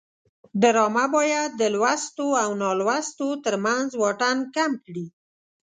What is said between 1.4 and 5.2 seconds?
د لوستو او نالوستو ترمنځ واټن کم کړي